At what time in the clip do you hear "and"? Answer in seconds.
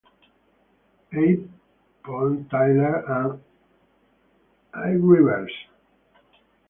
3.07-3.39